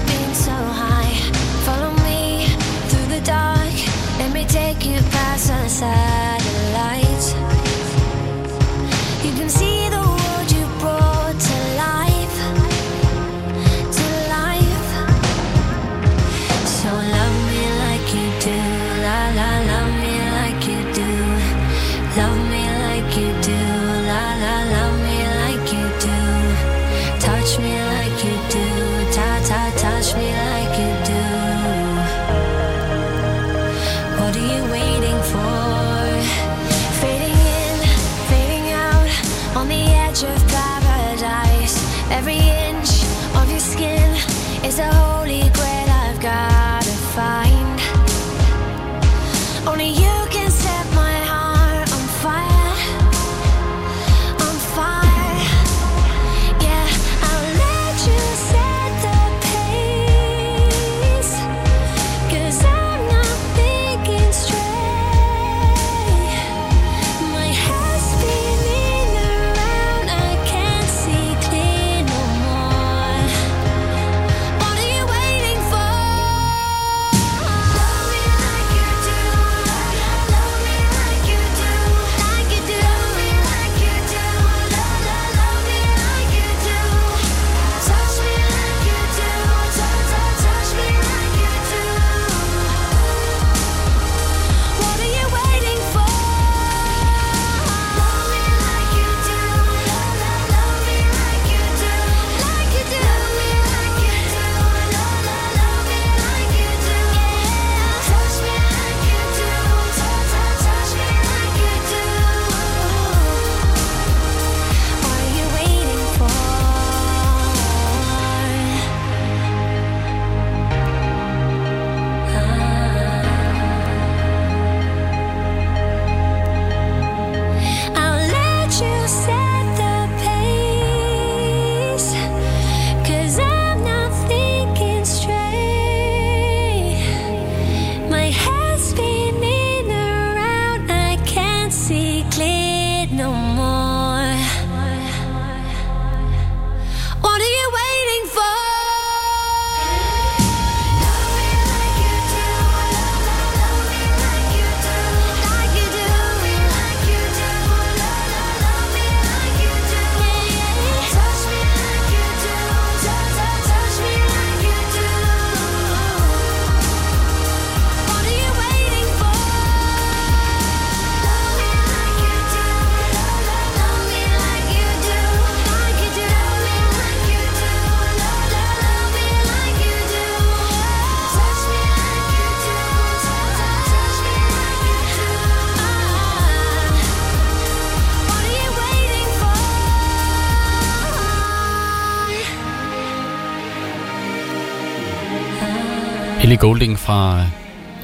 [196.66, 197.44] Golding fra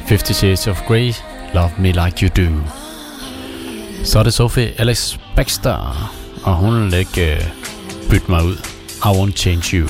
[0.06, 1.12] 50 Shades of Grey,
[1.54, 2.62] Love Me Like You Do.
[4.04, 6.10] Så er det Sophie Alex Baxter,
[6.44, 7.42] og hun vil ikke øh,
[8.10, 8.56] bytte mig ud.
[9.04, 9.88] I won't change you.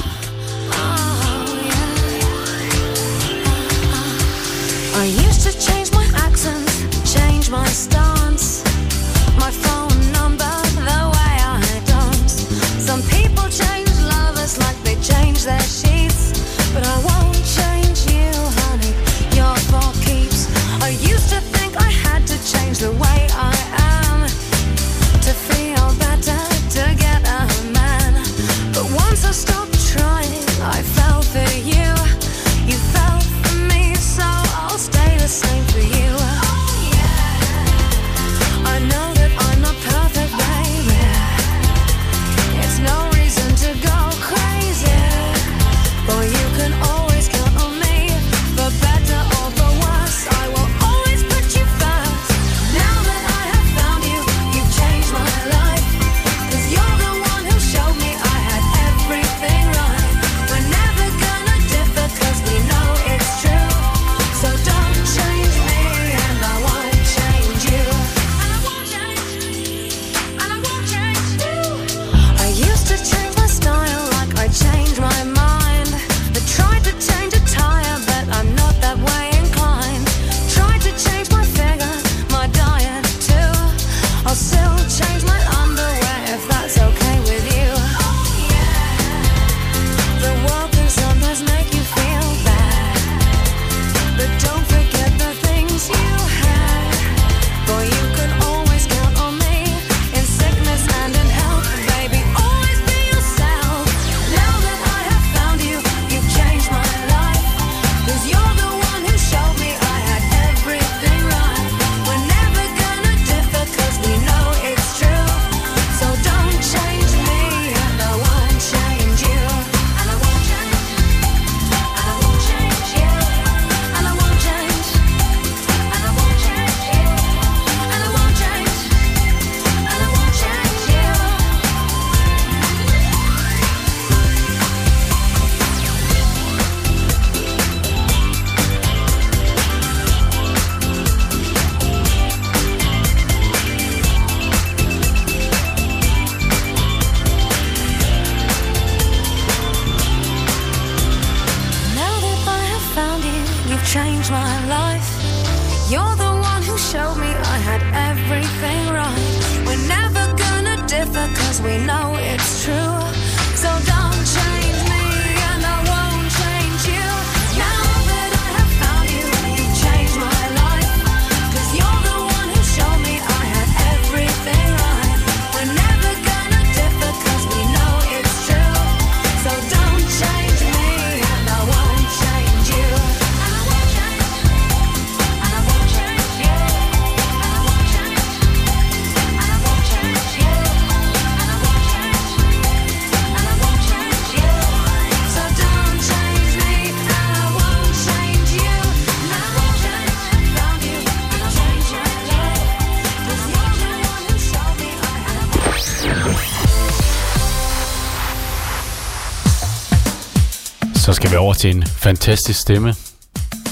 [211.53, 212.95] over til en fantastisk stemme.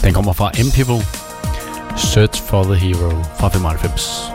[0.04, 1.02] Den kommer fra MPV.
[1.96, 4.29] Search for the Hero fra 95.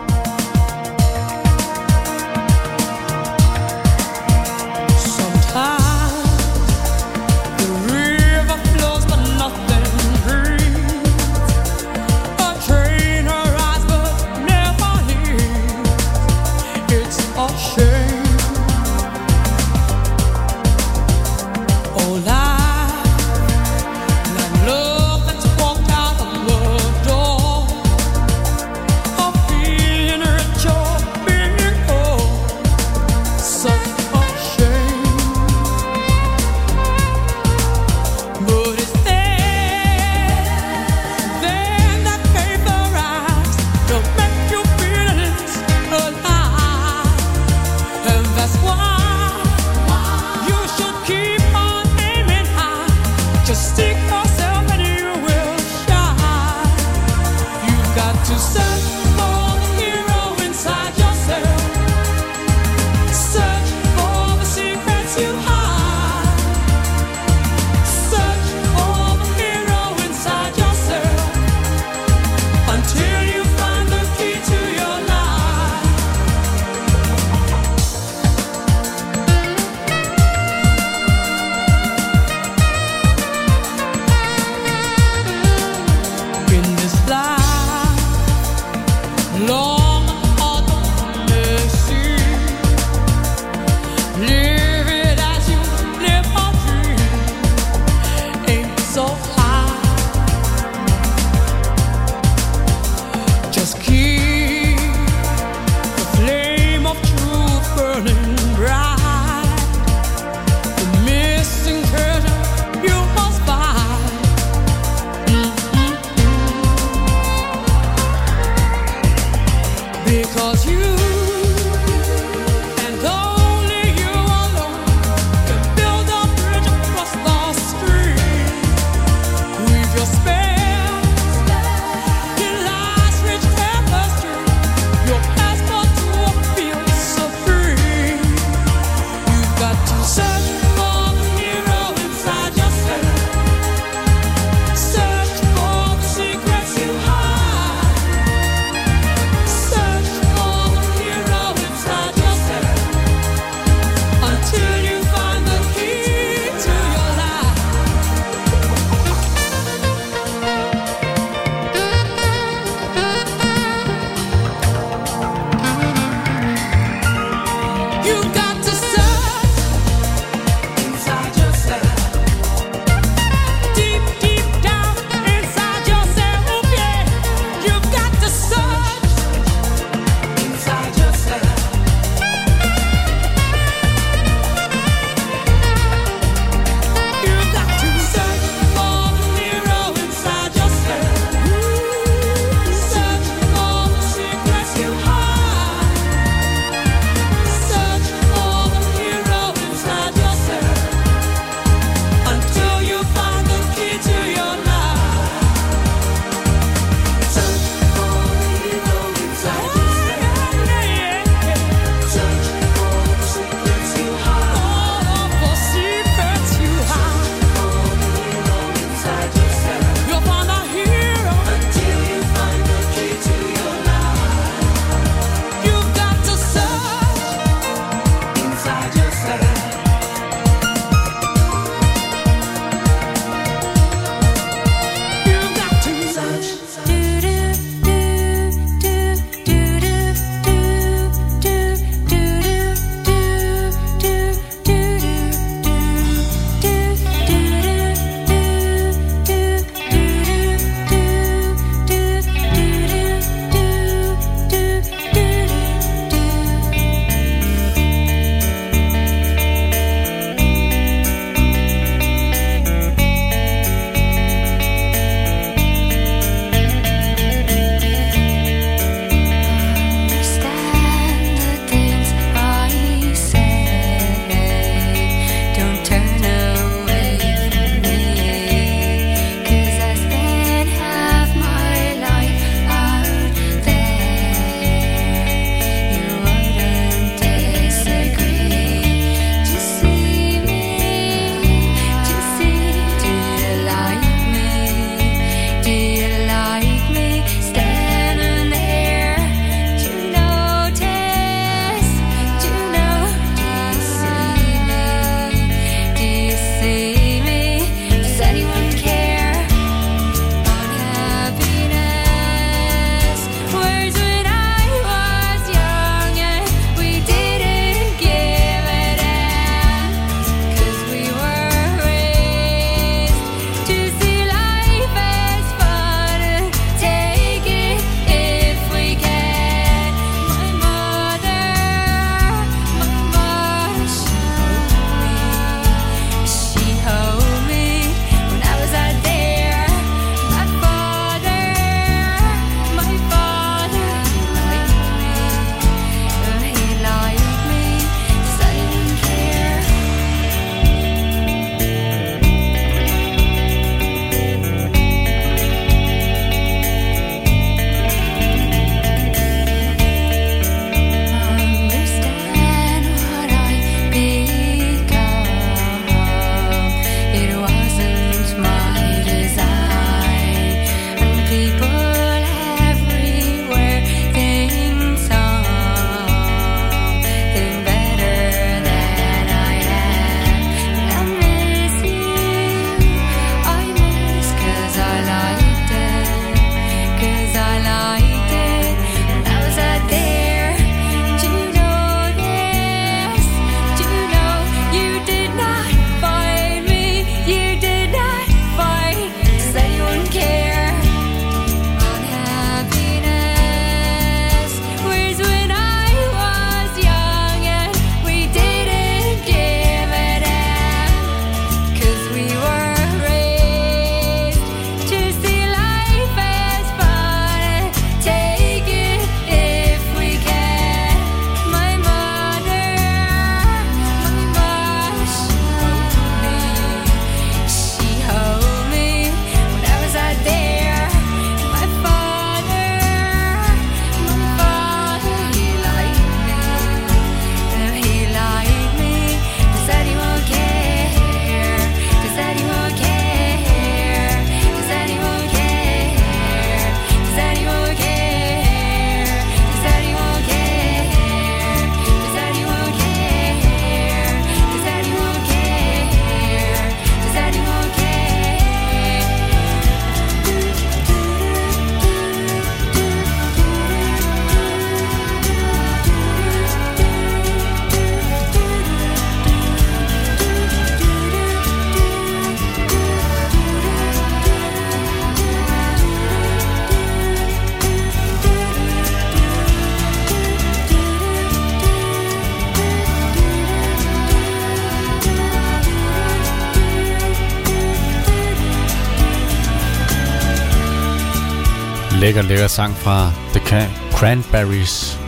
[492.05, 493.61] lækker, lækker sang fra The
[493.91, 494.99] Cranberries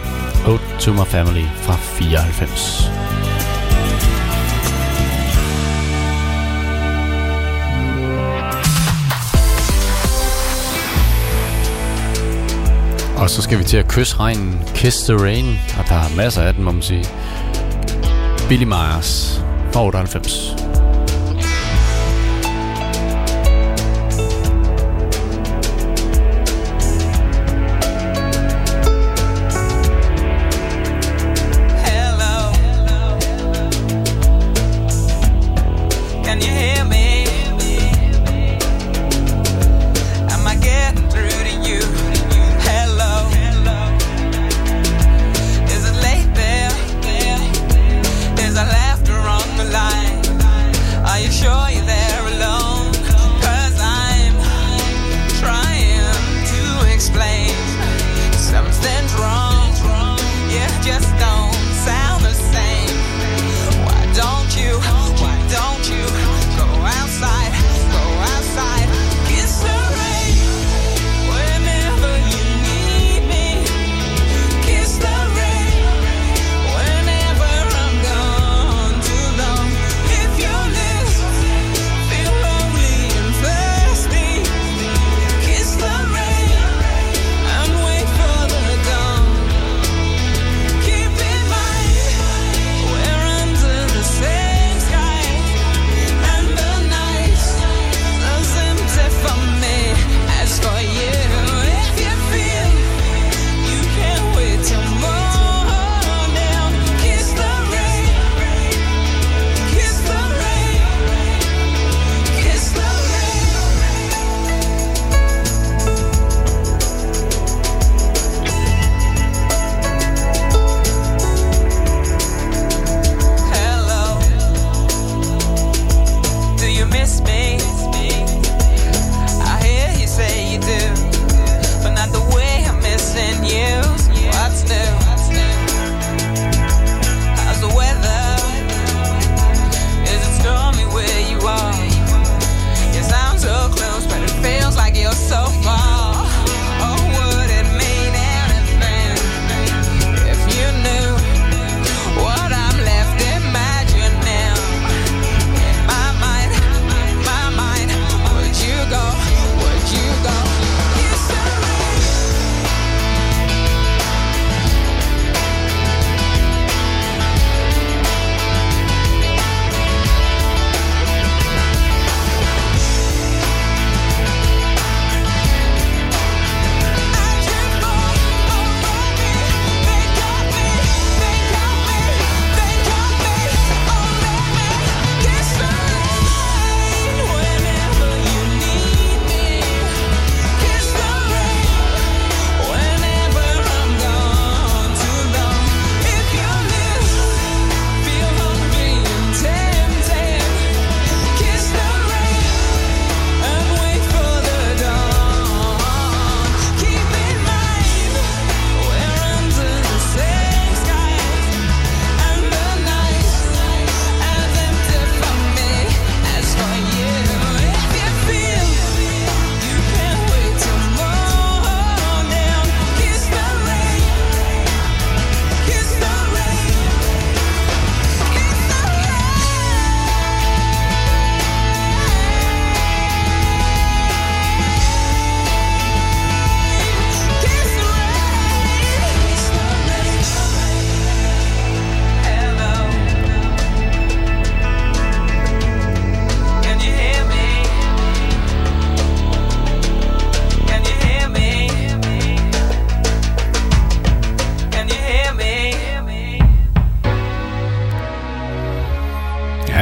[0.47, 2.91] Ode to My Family fra 94.
[13.17, 16.41] Og så skal vi til at kysse regnen, Kiss the Rain, og der er masser
[16.41, 17.05] af den, må man sige.
[18.49, 19.41] Billy Myers
[19.73, 20.66] fra 98.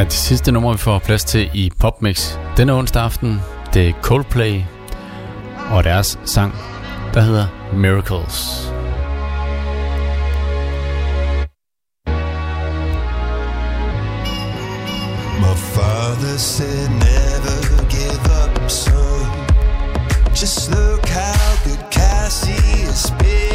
[0.05, 3.41] det sidste nummer, vi får plads til i Popmix denne onsdag aften.
[3.73, 4.61] Det er Coldplay
[5.71, 6.53] og deres sang,
[7.13, 8.71] der hedder Miracles.
[15.39, 19.25] My father said never give up, son.
[20.41, 23.54] Just look how good Cassie has been.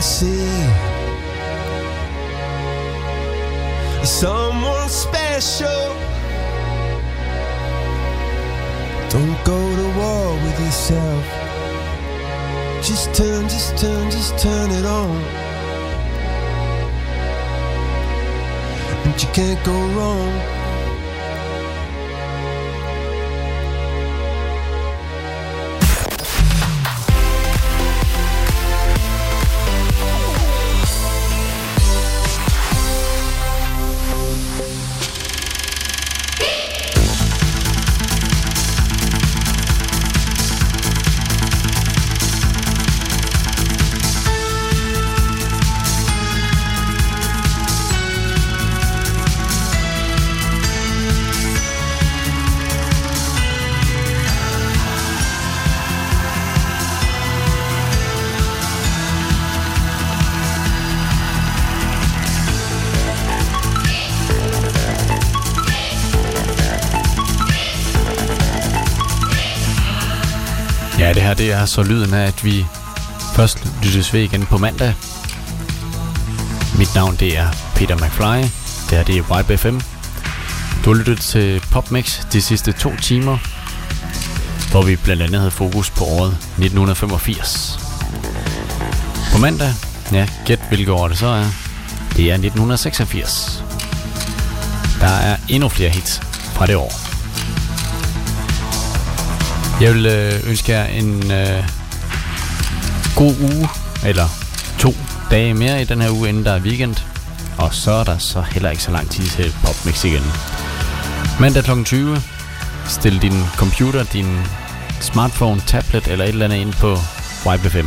[0.00, 0.48] I see
[4.02, 5.94] someone special.
[9.10, 11.24] Don't go to war with yourself.
[12.82, 15.16] Just turn, just turn, just turn it on.
[19.04, 20.59] And you can't go wrong.
[71.40, 72.66] Det er så lyden af, at vi
[73.34, 74.94] først lyttes ved igen på mandag.
[76.78, 78.42] Mit navn det er Peter McFly.
[78.90, 79.78] Det her det er Vibe FM.
[80.84, 83.38] Du har lyttet til PopMix de sidste to timer,
[84.70, 87.78] hvor vi blandt andet havde fokus på året 1985.
[89.32, 89.74] På mandag,
[90.12, 91.46] ja, gæt hvilket år det så er.
[92.16, 93.64] Det er 1986.
[95.00, 96.20] Der er endnu flere hits
[96.54, 97.09] fra det år.
[99.80, 101.64] Jeg vil øh, ønske jer en øh,
[103.16, 103.68] god uge,
[104.06, 104.26] eller
[104.78, 104.94] to
[105.30, 106.96] dage mere i den her uge, inden der er weekend.
[107.58, 110.22] Og så er der så heller ikke så lang tid til PopMix igen.
[111.40, 111.70] Mandag kl.
[111.84, 112.22] 20.
[112.86, 114.38] Stil din computer, din
[115.00, 116.96] smartphone, tablet eller et eller andet ind på
[117.46, 117.86] YB5.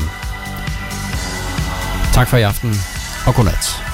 [2.13, 2.75] Tak for i aften,
[3.25, 3.92] og godnat.